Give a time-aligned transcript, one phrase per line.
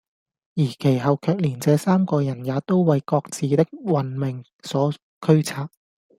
[0.55, 5.69] 而其後卻連這三個人也都爲各自的運命所驅策，